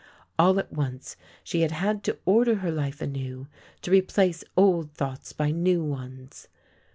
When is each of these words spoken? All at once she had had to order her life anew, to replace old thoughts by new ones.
All 0.39 0.57
at 0.57 0.73
once 0.73 1.15
she 1.43 1.61
had 1.61 1.69
had 1.69 2.03
to 2.05 2.17
order 2.25 2.55
her 2.55 2.71
life 2.71 3.01
anew, 3.03 3.45
to 3.83 3.91
replace 3.91 4.43
old 4.57 4.91
thoughts 4.95 5.31
by 5.31 5.51
new 5.51 5.83
ones. 5.83 6.47